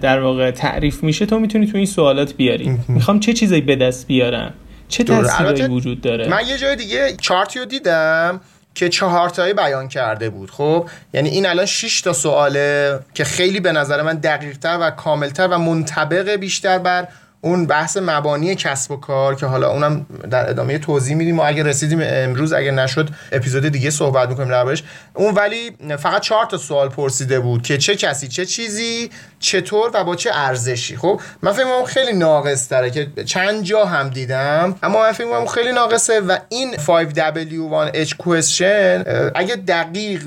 در 0.00 0.20
واقع 0.20 0.50
تعریف 0.50 1.02
میشه 1.02 1.26
تو 1.26 1.38
می‌تونی 1.38 1.66
تو 1.66 1.76
این 1.76 1.86
سوالات 1.86 2.34
بیاری. 2.34 2.78
می‌خوام 2.88 3.20
چه 3.20 3.32
چیزی 3.32 3.60
به 3.60 3.76
دست 3.76 4.06
بیارم؟ 4.06 4.54
چه 4.88 5.04
تاثیری 5.04 5.62
وجود 5.62 6.00
داره؟ 6.00 6.28
من 6.28 6.46
یه 6.48 6.58
جای 6.58 6.76
دیگه 6.76 7.16
چارتی 7.20 7.58
رو 7.58 7.64
دیدم 7.64 8.40
که 8.74 8.88
چهار 8.88 9.28
تایی 9.28 9.54
بیان 9.54 9.88
کرده 9.88 10.30
بود. 10.30 10.50
خب 10.50 10.88
یعنی 11.14 11.28
این 11.28 11.46
الان 11.46 11.66
6 11.66 12.00
تا 12.00 12.12
سواله 12.12 12.98
که 13.14 13.24
خیلی 13.24 13.60
به 13.60 13.72
نظر 13.72 14.02
من 14.02 14.14
دقیقتر 14.14 14.78
و 14.80 14.90
کاملتر 14.90 15.48
و 15.48 15.58
منطبق 15.58 16.30
بیشتر 16.30 16.78
بر 16.78 17.08
اون 17.44 17.66
بحث 17.66 17.96
مبانی 17.96 18.54
کسب 18.54 18.90
و 18.90 18.96
کار 18.96 19.34
که 19.34 19.46
حالا 19.46 19.70
اونم 19.70 20.06
در 20.30 20.50
ادامه 20.50 20.78
توضیح 20.78 21.16
میدیم 21.16 21.38
و 21.38 21.42
اگه 21.46 21.62
رسیدیم 21.62 22.00
امروز 22.02 22.52
اگه 22.52 22.70
نشد 22.70 23.08
اپیزود 23.32 23.68
دیگه 23.68 23.90
صحبت 23.90 24.28
می‌کنیم 24.28 24.48
دربارش. 24.48 24.82
اون 25.14 25.34
ولی 25.34 25.70
فقط 25.98 26.22
چهار 26.22 26.46
تا 26.46 26.56
سوال 26.56 26.88
پرسیده 26.88 27.40
بود 27.40 27.62
که 27.62 27.78
چه 27.78 27.96
کسی 27.96 28.28
چه 28.28 28.46
چیزی 28.46 29.10
چطور 29.38 29.90
و 29.94 30.04
با 30.04 30.16
چه 30.16 30.30
ارزشی؟ 30.34 30.96
خب 30.96 31.20
من 31.42 31.52
فکر 31.52 31.84
خیلی 31.84 32.12
ناقص 32.12 32.68
تره 32.68 32.90
که 32.90 33.08
چند 33.24 33.62
جا 33.62 33.84
هم 33.84 34.08
دیدم 34.08 34.76
اما 34.82 35.00
من 35.00 35.12
فکر 35.12 35.46
خیلی 35.46 35.72
ناقصه 35.72 36.20
و 36.20 36.38
این 36.48 36.74
5W1H 36.74 38.10
question 38.10 39.08
اگه 39.34 39.56
دقیق 39.56 40.22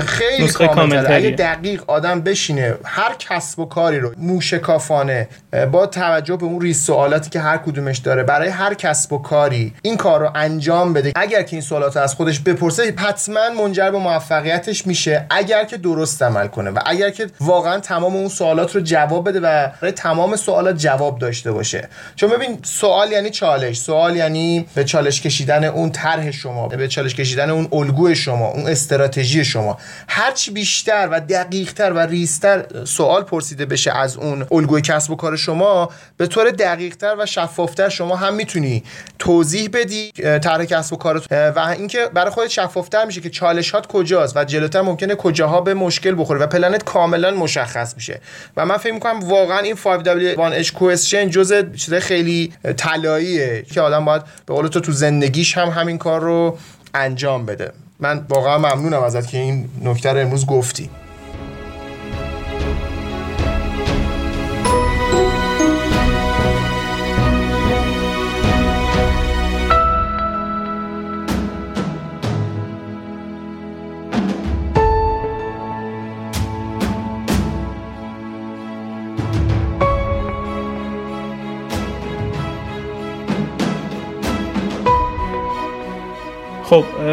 خیلی 0.00 0.48
کامل 0.48 1.04
اگه 1.08 1.30
دقیق 1.30 1.82
آدم 1.86 2.20
بشینه 2.20 2.74
هر 2.84 3.14
کسب 3.18 3.58
و 3.58 3.64
کاری 3.64 4.00
رو 4.00 4.12
موشکافانه 4.16 5.28
با 5.72 5.86
توجه 5.86 6.36
به 6.36 6.44
اون 6.44 6.60
ریس 6.60 6.86
سوالاتی 6.86 7.30
که 7.30 7.40
هر 7.40 7.56
کدومش 7.56 7.98
داره 7.98 8.22
برای 8.22 8.48
هر 8.48 8.74
کسب 8.74 9.12
و 9.12 9.18
کاری 9.18 9.74
این 9.82 9.96
کار 9.96 10.20
رو 10.20 10.30
انجام 10.34 10.92
بده. 10.92 11.12
اگر 11.16 11.42
که 11.42 11.56
این 11.56 11.60
سوالات 11.60 11.96
از 11.96 12.14
خودش 12.14 12.40
بپرسه 12.40 12.94
حتما 12.96 13.50
منجر 13.62 13.90
به 13.90 13.98
موفقیتش 13.98 14.86
میشه. 14.86 15.26
اگر 15.30 15.64
که 15.64 15.76
درست 15.76 16.22
عمل 16.22 16.46
کنه 16.46 16.70
و 16.70 16.78
اگر 16.86 17.10
که 17.10 17.26
واقعا 17.40 17.80
تمام 17.80 18.16
اون 18.16 18.28
سوالات 18.28 18.74
رو 18.74 18.80
جواب 18.80 19.28
بده 19.28 19.40
و 19.40 19.68
برای 19.80 19.92
تمام 19.92 20.36
سوالات 20.36 20.76
جواب 20.76 21.18
داشته 21.18 21.52
باشه. 21.52 21.88
چون 22.16 22.30
ببین 22.30 22.58
سوال 22.62 23.12
یعنی 23.12 23.30
چالش. 23.30 23.78
سوال 23.78 24.16
یعنی 24.16 24.66
به 24.74 24.84
چالش 24.84 25.22
کشیدن 25.22 25.64
اون 25.64 25.90
طرح 25.90 26.30
شما 26.30 26.68
به 26.68 26.88
چالش 26.88 27.14
کشیدن 27.14 27.50
اون 27.50 27.68
الگوی 27.72 28.16
شما 28.16 28.48
اون 28.48 28.66
استراتژی 28.66 29.44
شما. 29.44 29.78
هرچی 30.08 30.50
بیشتر 30.50 31.08
و 31.12 31.20
دقیقتر 31.20 31.92
و 31.92 31.98
ریستر 31.98 32.84
سوال 32.84 33.22
پرسیده 33.22 33.66
بشه 33.66 33.92
از 33.92 34.16
اون 34.16 34.46
الگوی 34.52 34.80
کسب 34.80 35.10
و 35.10 35.16
کار 35.16 35.36
شما 35.36 35.90
به 36.16 36.26
طور 36.26 36.50
دقیقتر 36.50 37.16
و 37.18 37.26
شفافتر 37.26 37.88
شما 37.88 38.16
هم 38.16 38.34
می‌تونی 38.34 38.84
توضیح 39.18 39.70
بدی 39.72 40.12
طرح 40.12 40.64
کسب 40.64 40.92
و 40.92 40.96
کارت. 40.96 41.32
و 41.32 41.74
اینکه 41.78 42.06
برای 42.14 42.30
خودت 42.30 42.50
شفافتر 42.50 43.04
میشه 43.04 43.20
که 43.20 43.30
چالشات 43.30 43.86
کجاست 43.86 44.36
و 44.36 44.44
جلوتر 44.44 44.80
ممکنه 44.80 45.14
کجاها 45.14 45.60
به 45.60 45.74
مشکل 45.74 46.14
بخوره 46.18 46.40
و 46.40 46.46
پلنت 46.46 46.84
کاملا 46.84 47.30
مشخص 47.30 47.94
میشه. 47.94 48.20
و 48.56 48.66
من 48.66 48.76
فکر 48.76 48.92
می‌کنم 48.92 49.20
واقعا 49.20 49.58
این 49.58 49.76
5W1H 49.76 50.68
question 50.68 51.14
جزء 51.14 51.62
چیز 51.62 51.94
خیلی 51.94 52.52
طلاییه 52.76 53.62
که 53.72 53.80
آدم 53.80 54.04
باید 54.04 54.22
به 54.46 54.54
قول 54.54 54.68
تو 54.68 54.80
تو 54.80 54.92
زندگیش 54.92 55.58
هم 55.58 55.68
همین 55.68 55.98
کار 55.98 56.20
رو 56.20 56.58
انجام 56.94 57.46
بده. 57.46 57.72
من 58.02 58.26
واقعا 58.28 58.58
ممنونم 58.58 59.02
ازت 59.02 59.28
که 59.28 59.38
این 59.38 59.68
نکته 59.84 60.12
رو 60.12 60.20
امروز 60.20 60.46
گفتی. 60.46 60.90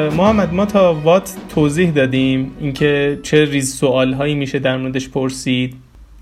محمد 0.09 0.53
ما 0.53 0.65
تا 0.65 0.93
what 0.93 1.35
توضیح 1.49 1.91
دادیم 1.91 2.51
اینکه 2.59 3.19
چه 3.23 3.45
ریز 3.45 3.75
سوال 3.75 4.13
هایی 4.13 4.35
میشه 4.35 4.59
در 4.59 4.77
موردش 4.77 5.09
پرسید. 5.09 5.75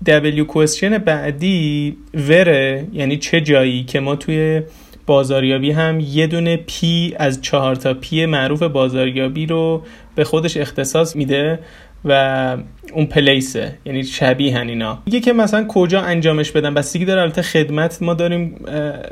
W 0.06 0.44
question 0.54 0.84
بعدی 0.84 1.96
where 2.14 2.74
ه 2.74 2.86
یعنی 2.92 3.16
چه 3.16 3.40
جایی 3.40 3.84
که 3.84 4.00
ما 4.00 4.16
توی 4.16 4.62
بازاریابی 5.06 5.70
هم 5.70 6.00
یه 6.00 6.26
دونه 6.26 6.56
P 6.56 7.14
از 7.18 7.42
چهار 7.42 7.74
تا 7.76 7.94
P 7.94 8.26
معروف 8.26 8.62
بازاریابی 8.62 9.46
رو 9.46 9.82
به 10.14 10.24
خودش 10.24 10.56
اختصاص 10.56 11.16
میده 11.16 11.58
و 12.04 12.56
اون 12.92 13.06
place 13.06 13.66
ه 13.66 13.78
یعنی 13.84 14.04
شبیه 14.04 14.60
اینا. 14.60 14.98
میگه 15.06 15.20
که 15.20 15.32
مثلا 15.32 15.64
کجا 15.68 16.00
انجامش 16.00 16.50
بدن 16.50 16.74
بستگی 16.74 17.04
داره 17.04 17.22
البته 17.22 17.42
خدمت 17.42 18.02
ما 18.02 18.14
داریم 18.14 18.64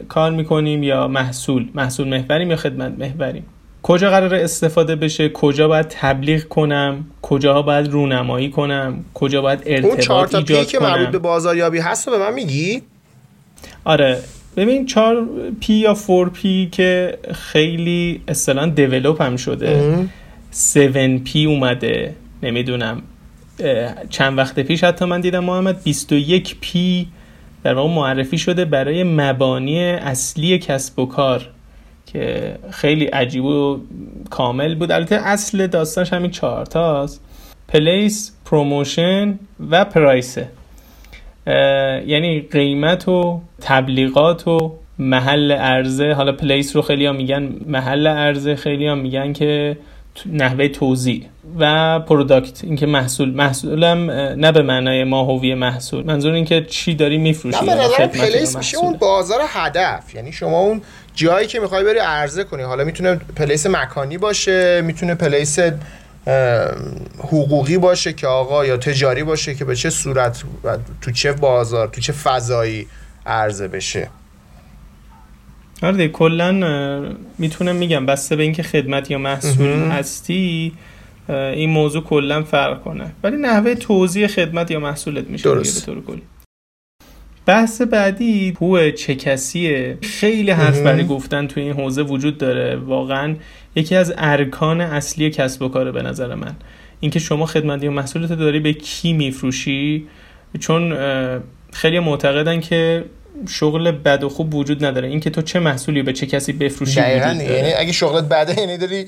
کار 0.09 0.31
می‌کنیم 0.31 0.83
یا 0.83 1.09
محصول 1.09 1.69
محصول 1.75 2.09
محوریم 2.09 2.51
یا 2.51 2.57
خدمت 2.57 2.99
محوریم. 2.99 3.45
کجا 3.87 4.11
قرار 4.11 4.35
استفاده 4.35 4.97
بشه 4.97 5.29
کجا 5.29 5.69
باید 5.69 5.87
تبلیغ 5.89 6.43
کنم 6.43 7.05
کجاها 7.23 7.63
باید 7.63 7.89
رونمایی 7.89 8.51
کنم 8.51 9.05
کجا 9.15 9.43
باید 9.43 9.63
ارتباط 9.67 9.93
اون 9.93 10.01
چهار 10.01 10.27
P 10.27 10.65
که 10.65 10.79
مربوط 10.79 11.09
به 11.09 11.19
بازاریابی 11.19 11.79
هست 11.79 12.11
به 12.11 12.19
من 12.19 12.35
میگی؟ 12.35 12.83
آره. 13.85 14.19
ببین 14.57 14.87
4 14.87 15.27
P 15.61 15.73
یا 15.73 15.97
4 16.07 16.29
P 16.29 16.69
که 16.73 17.19
خیلی 17.35 18.21
اصطلاحا 18.29 18.67
develop 18.67 19.23
هم 19.23 19.37
شده. 19.37 20.07
7 20.51 21.25
P 21.25 21.45
اومده. 21.45 22.15
نمی‌دونم. 22.43 23.03
چند 24.11 24.39
وقت 24.39 24.61
پیش 24.61 24.85
حتی 24.85 25.05
من 25.05 25.21
دیدم 25.21 25.45
محمد 25.45 25.83
21 25.83 26.57
P 26.61 27.07
در 27.65 27.75
واقع 27.75 27.95
معرفی 27.95 28.39
شده 28.39 28.65
برای 28.65 29.05
مبانی 29.05 29.85
اصلی 29.85 30.59
کسب 30.59 30.99
و 30.99 31.07
کار. 31.07 31.49
که 32.17 32.59
خیلی 32.71 33.05
عجیب 33.05 33.45
و 33.45 33.81
کامل 34.31 34.75
بود. 34.75 34.93
البته 34.93 35.15
اصل 35.15 35.67
داستانش 35.67 36.13
همین 36.13 36.31
چهارتاست 36.31 37.21
place 37.69 38.33
promotion 38.45 39.39
و 39.71 39.85
price 39.85 40.38
ه 40.38 40.49
یعنی 42.07 42.41
قیمت 42.41 43.09
و 43.09 43.41
تبلیغات 43.61 44.49
و 44.49 44.73
محل 44.99 45.53
عرضه. 45.53 46.13
حالا 46.13 46.33
place 46.33 46.77
رو 46.77 46.83
خیلی 46.83 47.11
میگن 47.11 47.51
محل 47.67 48.07
عرضه 48.07 48.57
خیلی 48.57 48.87
هم 48.87 48.99
میگن 48.99 49.33
که 49.33 49.77
نحوه 50.33 50.69
توزیع 50.69 51.27
و 51.59 52.01
product 52.01 52.65
اینکه 52.65 52.87
محصول 52.87 53.31
محصولم 53.31 54.11
نه 54.11 54.53
به 54.53 54.63
معنای 54.63 55.05
ماهوی 55.05 55.55
محصول. 55.55 56.05
منظور 56.05 56.33
اینکه 56.33 56.65
چی 56.65 56.95
داری 56.95 57.19
میفروشی 57.19 57.65
نه 57.65 58.07
place 58.07 58.57
میشه 58.57 58.79
اون 58.79 58.97
بازار 58.97 59.41
هدف. 59.49 60.15
یعنی 60.15 60.33
شما 60.33 60.61
اون 60.61 60.83
جایی 61.17 61.47
که 61.47 61.61
می‌خوای 61.61 61.85
بری 61.85 61.99
عرضه 61.99 62.45
کنی. 62.45 62.63
حالا 62.63 62.85
می‌تونه 62.85 63.15
پلیس 63.15 63.67
مکانی 63.67 64.19
باشه 64.19 64.81
می‌تونه 64.81 65.15
پلیس 65.15 65.59
حقوقی 67.19 67.79
باشه 67.79 68.13
که 68.13 68.27
آقا 68.27 68.67
یا 68.67 68.77
تجاری 68.77 69.25
باشه 69.25 69.55
که 69.55 69.65
به 69.65 69.77
چه 69.77 69.91
صورت 69.91 70.43
تو 71.01 71.11
چه 71.11 71.33
بازار 71.33 71.89
تو 71.89 72.01
چه 72.01 72.13
فضایی 72.13 72.87
عرضه 73.27 73.69
بشه. 73.69 74.09
آره 75.83 76.09
کلا 76.09 76.53
می‌تونم 77.39 77.77
میگم. 77.77 78.07
بسته 78.07 78.37
به 78.37 78.43
اینکه 78.43 78.63
خدمت 78.63 79.11
یا 79.11 79.19
محصول 79.19 79.91
هستی 79.91 80.73
این 81.29 81.71
موضوع 81.71 82.05
کلا 82.05 82.43
فرق 82.43 82.83
کنه. 82.83 83.13
ولی 83.23 83.37
نحوه 83.37 83.75
توضیح 83.75 84.27
خدمت 84.27 84.71
یا 84.71 84.81
محصولت 84.81 85.25
میشه 85.25 85.45
درست. 85.45 85.87
به 85.87 85.93
طور 85.93 86.05
کلی. 86.05 86.23
بحث 87.47 87.83
بعدی 87.83 88.57
هو 88.61 88.91
چه 88.91 89.15
کسیه 89.15 89.99
خیلی 90.03 90.51
حرف 90.51 90.81
برای 90.81 91.07
گفتن 91.07 91.47
توی 91.47 91.63
این 91.63 91.73
حوزه 91.73 92.03
وجود 92.03 92.39
داره. 92.39 92.77
واقعا 92.77 93.37
یکی 93.77 93.97
از 93.97 94.15
ارکان 94.19 94.81
اصلی 94.81 95.31
کسب 95.31 95.63
و 95.63 95.69
کاره 95.69 95.93
به 95.93 96.03
نظر 96.03 96.35
من. 96.35 96.57
اینکه 97.01 97.19
شما 97.19 97.47
خدمت 97.47 97.83
یا 97.83 97.91
محصولت 97.91 98.33
داری 98.33 98.61
به 98.61 98.73
کی 98.73 99.13
میفروشی؟ 99.13 100.07
چون 100.61 100.97
خیلی 101.73 101.99
معتقدن 101.99 102.61
که 102.61 103.05
شغل 103.49 103.91
بد 103.91 104.25
و 104.25 104.29
خوب 104.29 104.55
وجود 104.55 104.85
نداره. 104.85 105.09
اینکه 105.09 105.31
تو 105.31 105.43
چه 105.43 105.59
محصولی 105.61 106.03
به 106.03 106.13
چه 106.13 106.27
کسی 106.27 106.53
بفروشی 106.53 107.01
داره. 107.01 107.45
یعنی 107.45 107.73
اگه 107.73 107.93
شغلت 107.93 108.25
بده 108.25 108.61
یعنی 108.61 108.79
داری 108.79 109.07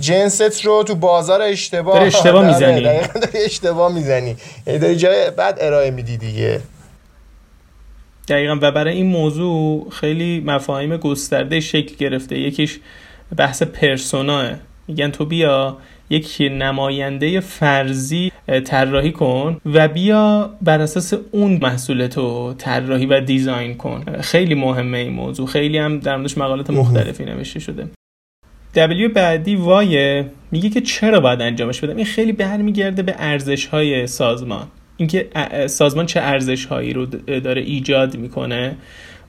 جنست 0.00 0.64
رو 0.64 0.82
تو 0.82 0.94
بازار 0.94 1.42
اشتباه 1.42 1.94
داری 1.94 2.06
اشتباه 2.06 2.44
آره، 2.44 2.46
می‌زنی. 2.46 2.80
داری 2.80 3.44
اشتباه 3.44 3.94
می‌زنی. 3.94 4.36
یعنی 4.66 4.78
داری 4.78 4.96
جای 4.96 5.30
بد 5.30 5.58
ارائه 5.60 5.90
میدی 5.90 6.16
دیگه. 6.16 6.60
دقیقا 8.28 8.58
و 8.60 8.72
برای 8.72 8.94
این 8.94 9.06
موضوع 9.06 9.90
خیلی 9.90 10.40
مفاهیم 10.40 10.96
گسترده 10.96 11.60
شکل 11.60 11.94
گرفته. 11.96 12.38
یکیش 12.38 12.78
بحث 13.36 13.62
پرسوناه. 13.62 14.50
میگن 14.88 15.10
تو 15.10 15.24
بیا 15.24 15.76
یک 16.10 16.36
نماینده 16.40 17.40
فرضی 17.40 18.32
طراحی 18.64 19.12
کن 19.12 19.60
و 19.66 19.88
بیا 19.88 20.50
بر 20.62 20.80
اساس 20.80 21.14
اون 21.30 21.58
محصول 21.62 22.06
تو 22.06 22.54
طراحی 22.58 23.06
و 23.06 23.20
دیزاین 23.20 23.74
کن. 23.74 24.04
خیلی 24.20 24.54
مهمه 24.54 24.98
این 24.98 25.12
موضوع. 25.12 25.46
خیلی 25.46 25.78
هم 25.78 25.98
در 25.98 26.16
موردش 26.16 26.38
مقالات 26.38 26.70
مختلفی 26.70 27.24
نوشته 27.24 27.60
شده. 27.60 27.88
W 28.74 29.08
بعدی 29.14 29.56
وای 29.56 30.24
میگه 30.50 30.68
که 30.70 30.80
چرا 30.80 31.20
باید 31.20 31.40
انجامش 31.40 31.80
بدم؟ 31.80 31.96
این 31.96 32.06
خیلی 32.06 32.32
برمیگرده 32.32 33.02
به 33.02 33.14
ارزش 33.18 33.66
های 33.66 34.06
سازمان. 34.06 34.66
اینکه 34.96 35.28
سازمان 35.66 36.06
چه 36.06 36.20
ارزش 36.20 36.64
هایی 36.64 36.92
رو 36.92 37.06
داره 37.26 37.62
ایجاد 37.62 38.16
می‌کنه 38.16 38.76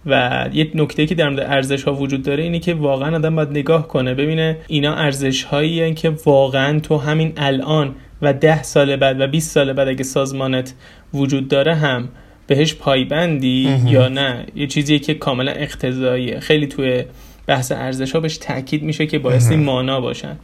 و 0.05 0.45
یک 0.53 0.71
نکته 0.75 1.05
که 1.05 1.15
در 1.15 1.29
مورد 1.29 1.39
ارزش 1.39 1.83
ها 1.83 1.93
وجود 1.93 2.23
داره 2.23 2.43
اینه 2.43 2.59
که 2.59 2.73
واقعا 2.73 3.15
آدم 3.15 3.35
باید 3.35 3.49
نگاه 3.49 3.87
کنه. 3.87 4.13
ببینه 4.13 4.57
اینا 4.67 4.95
ارزش 4.95 5.43
هایی 5.43 5.93
که 5.93 6.09
واقعا 6.25 6.79
تو 6.79 6.97
همین 6.97 7.33
الان 7.37 7.95
و 8.21 8.33
ده 8.33 8.63
سال 8.63 8.95
بعد 8.95 9.21
و 9.21 9.27
20 9.27 9.51
سال 9.51 9.73
بعد 9.73 9.87
اگه 9.87 10.03
سازمانت 10.03 10.73
وجود 11.13 11.47
داره 11.47 11.75
هم 11.75 12.09
بهش 12.47 12.73
پایبندی 12.73 13.79
یا 13.85 14.07
نه 14.07 14.45
یه 14.55 14.67
چیزیه 14.67 14.99
که 14.99 15.13
کاملا 15.13 15.51
اقتضاییه. 15.51 16.39
خیلی 16.39 16.67
توی 16.67 17.03
بحث 17.47 17.71
ارزش 17.71 18.11
ها 18.11 18.19
بهش 18.19 18.37
تاکید 18.37 18.83
میشه 18.83 19.05
که 19.05 19.19
بایستی 19.19 19.55
مانا 19.55 20.01
باشن. 20.01 20.37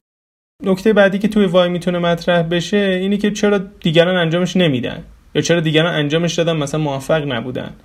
نکته 0.64 0.94
بعدی 0.94 1.20
که 1.20 1.28
توی 1.28 1.46
وای 1.46 1.70
می‌تونه 1.70 2.00
مطرح 2.00 2.42
بشه 2.42 2.78
اینه 2.78 3.18
که 3.18 3.32
چرا 3.32 3.58
دیگران 3.58 4.16
انجامش 4.16 4.58
نمیدن 4.58 5.04
یا 5.36 5.42
چرا 5.42 5.60
دیگران 5.60 5.94
انجامش 5.94 6.34
دادن 6.36 6.58
مثلا 6.58 6.80
موفق 6.80 7.26
نبودن. 7.28 7.76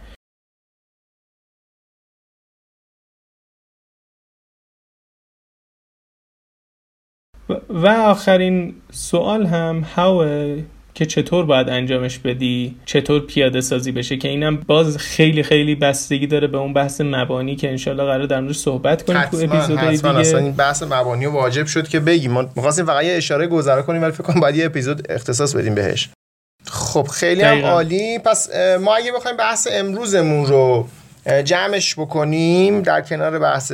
و 7.70 7.86
آخرین 7.88 8.74
سوال 8.90 9.46
هم 9.46 9.80
هاو 9.80 10.24
که 10.94 11.06
چطور 11.06 11.44
باید 11.44 11.68
انجامش 11.68 12.18
بدی 12.18 12.74
چطور 12.84 13.20
پیاده 13.20 13.60
سازی 13.60 13.92
بشه 13.92 14.16
که 14.16 14.28
اینم 14.28 14.56
باز 14.56 14.98
خیلی 14.98 15.42
خیلی 15.42 15.74
بستگی 15.74 16.26
داره 16.26 16.46
به 16.46 16.58
اون 16.58 16.72
بحث 16.72 17.00
مبانی 17.00 17.56
که 17.56 17.70
انشالله 17.70 18.04
قرار 18.04 18.26
در 18.26 18.40
موردش 18.40 18.56
صحبت 18.56 19.02
کنیم 19.02 19.22
تو 19.22 19.36
اپیزودهای 19.36 19.96
دیگه. 19.96 20.16
اصلا 20.16 20.38
این 20.38 20.52
بحث 20.52 20.82
مبانی 20.82 21.26
واجب 21.26 21.66
شد 21.66 21.88
که 21.88 22.00
بگیم. 22.00 22.30
ما 22.30 22.46
می‌خواستیم 22.56 22.86
فقط 22.86 23.04
یه 23.04 23.12
اشاره 23.12 23.46
گذرا 23.46 23.82
کنیم 23.82 24.02
ولی 24.02 24.12
فکر 24.12 24.22
کنم 24.22 24.40
باید 24.40 24.56
یه 24.56 24.64
اپیزود 24.64 25.12
اختصاص 25.12 25.56
بدیم 25.56 25.74
بهش. 25.74 26.08
خب 26.66 27.02
خیلی 27.02 27.42
هم 27.42 27.64
عالی. 27.64 28.18
پس 28.18 28.50
ما 28.80 28.94
اگه 28.96 29.12
بخوایم 29.12 29.36
بحث 29.36 29.68
امروزمون 29.70 30.46
رو 30.46 30.88
جمعش 31.44 31.94
بکنیم 31.94 32.82
در 32.82 33.00
کنار 33.00 33.38
بحث 33.38 33.72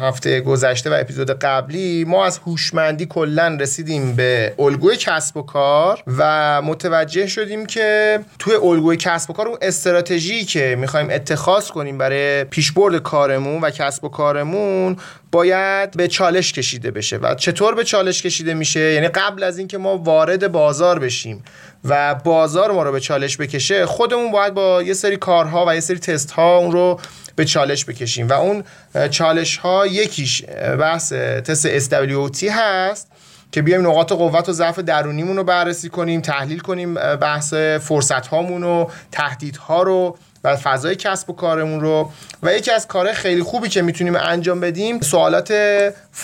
هفته 0.00 0.40
گذشته 0.40 0.90
و 0.90 0.96
اپیزود 1.00 1.30
قبلی 1.30 2.04
ما 2.04 2.24
از 2.24 2.38
هوشمندی 2.38 3.06
کلا 3.06 3.58
رسیدیم 3.60 4.16
به 4.16 4.54
الگوی 4.58 4.96
کسب 4.96 5.36
و 5.36 5.42
کار 5.42 6.02
و 6.18 6.62
متوجه 6.62 7.26
شدیم 7.26 7.66
که 7.66 8.18
توی 8.38 8.54
الگوی 8.54 8.96
کسب 8.96 9.30
و 9.30 9.32
کار 9.32 9.48
اون 9.48 9.58
استراتژی 9.62 10.44
که 10.44 10.76
می‌خوایم 10.78 11.10
اتخاذ 11.10 11.68
کنیم 11.68 11.98
برای 11.98 12.44
پیشبرد 12.44 12.96
کارمون 12.96 13.60
و 13.60 13.70
کسب 13.70 14.04
و 14.04 14.08
کارمون 14.08 14.96
باید 15.32 15.90
به 15.90 16.08
چالش 16.08 16.52
کشیده 16.52 16.90
بشه. 16.90 17.16
و 17.16 17.34
چطور 17.34 17.74
به 17.74 17.84
چالش 17.84 18.22
کشیده 18.22 18.54
میشه؟ 18.54 18.80
یعنی 18.80 19.08
قبل 19.08 19.42
از 19.42 19.58
اینکه 19.58 19.78
ما 19.78 19.98
وارد 19.98 20.52
بازار 20.52 20.98
بشیم 20.98 21.44
و 21.84 22.14
بازار 22.14 22.72
ما 22.72 22.82
رو 22.82 22.92
به 22.92 23.00
چالش 23.00 23.36
بکشه 23.36 23.86
خودمون 23.86 24.30
باید 24.32 24.54
با 24.54 24.82
یه 24.82 24.94
سری 24.94 25.16
کارها 25.16 25.64
و 25.68 25.74
یه 25.74 25.80
سری 25.80 25.98
تست 25.98 26.30
ها 26.30 26.58
اون 26.74 26.94
رو 26.94 27.00
به 27.36 27.44
چالش 27.44 27.84
بکشیم. 27.84 28.28
و 28.28 28.32
اون 28.32 28.64
چالش 29.10 29.56
ها 29.56 29.86
یکیش 29.86 30.44
بحث 30.80 31.12
تست 31.12 31.78
SWOT 31.78 32.44
هست 32.44 33.08
که 33.52 33.62
بیایم 33.62 33.86
نقاط 33.86 34.12
قوت 34.12 34.48
و 34.48 34.52
ضعف 34.52 34.78
درونیمون 34.78 35.36
رو 35.36 35.44
بررسی 35.44 35.88
کنیم 35.88 36.20
تحلیل 36.20 36.58
کنیم 36.58 36.94
بحث 36.94 37.54
فرصت 37.54 38.26
هامون 38.26 38.62
و 38.62 38.86
تهدیدها 39.12 39.82
رو 39.82 40.16
و 40.44 40.56
فضای 40.56 40.96
کسب 40.96 41.30
و 41.30 41.32
کارمون 41.32 41.80
رو. 41.80 42.10
و 42.42 42.54
یکی 42.54 42.70
از 42.70 42.86
کارهای 42.86 43.14
خیلی 43.14 43.42
خوبی 43.42 43.68
که 43.68 43.82
می‌تونیم 43.82 44.16
انجام 44.16 44.60
بدیم 44.60 45.00
سوالات 45.00 45.52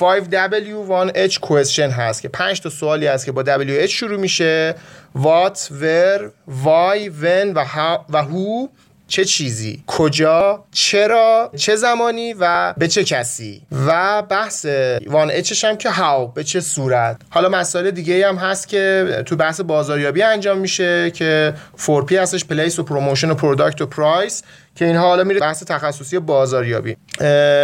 5W1H 0.00 1.34
question 1.34 1.78
هست 1.78 2.22
که 2.22 2.28
5 2.28 2.60
تا 2.60 2.70
سوالی 2.70 3.06
هست 3.06 3.24
که 3.24 3.32
با 3.32 3.44
WH 3.44 3.86
شروع 3.86 4.20
میشه. 4.20 4.74
What, 5.16 5.56
where, 5.56 6.22
why, 6.64 7.10
when 7.22 7.54
و, 7.54 7.64
how 7.64 8.00
و 8.10 8.22
who. 8.22 8.68
چه 9.08 9.24
چیزی؟ 9.24 9.82
کجا؟ 9.86 10.64
چرا؟ 10.72 11.52
چه 11.56 11.76
زمانی؟ 11.76 12.34
و 12.40 12.74
به 12.76 12.88
چه 12.88 13.04
کسی؟ 13.04 13.62
و 13.86 14.22
بحث 14.22 14.66
one 15.06 15.30
H 15.30 15.42
ش 15.42 15.64
هم 15.64 15.76
که 15.76 15.90
how 15.90 16.28
به 16.28 16.44
چه 16.44 16.60
صورت؟ 16.60 17.20
حالا 17.30 17.48
مسائل 17.48 17.90
دیگه 17.90 18.28
هم 18.28 18.36
هست 18.36 18.68
که 18.68 19.22
تو 19.26 19.36
بحث 19.36 19.60
بازاریابی 19.60 20.22
انجام 20.22 20.58
میشه 20.58 21.10
که 21.10 21.54
four 21.76 22.08
P 22.08 22.16
هستش 22.16 22.44
place 22.44 22.78
و 22.78 22.82
promotion 22.82 23.30
و 23.30 23.34
product 23.34 23.80
و 23.80 23.86
price 23.86 24.42
که 24.74 24.84
اینها 24.84 25.08
حالا 25.08 25.24
میره 25.24 25.40
بحث 25.40 25.64
تخصصی 25.64 26.18
بازاریابی. 26.18 26.96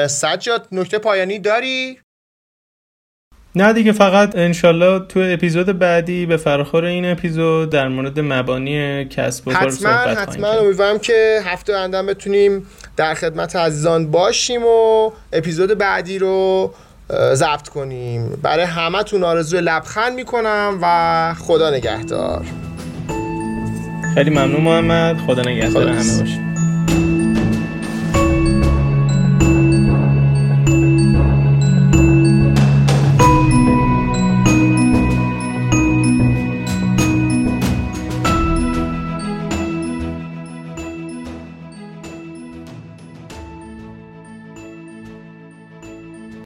سجاد 0.06 0.68
نکته 0.72 0.98
پایانی 0.98 1.38
داری؟ 1.38 1.98
نه 3.56 3.72
دیگه 3.72 3.92
فقط 3.92 4.36
انشالله 4.36 4.98
تو 5.08 5.20
اپیزود 5.24 5.78
بعدی 5.78 6.26
به 6.26 6.36
فراخور 6.36 6.84
این 6.84 7.10
اپیزود 7.10 7.70
در 7.70 7.88
مورد 7.88 8.20
مبانی 8.20 9.04
کسب 9.04 9.48
و 9.48 9.52
کار 9.52 9.70
صحبت 9.70 10.18
حتما. 10.18 10.48
امیدوارم 10.48 10.98
که 10.98 11.40
هفته 11.44 11.74
اندم 11.76 12.06
بتونیم 12.06 12.66
در 12.96 13.14
خدمت 13.14 13.56
عزیزان 13.56 14.10
باشیم 14.10 14.62
و 14.62 15.10
اپیزود 15.32 15.78
بعدی 15.78 16.18
رو 16.18 16.74
ضبط 17.34 17.68
کنیم. 17.68 18.38
برای 18.42 18.64
همه 18.64 19.02
تون 19.02 19.24
آرزوی 19.24 19.60
لبخند 19.60 20.14
می‌کنم 20.14 20.78
و 20.82 21.34
خدا 21.38 21.70
نگهدار. 21.70 22.44
خیلی 24.14 24.30
ممنون 24.30 24.60
محمد. 24.60 25.18
خدا 25.26 25.42
نگهدار 25.42 25.88
همه 25.88 26.20
باشیم 26.20 26.53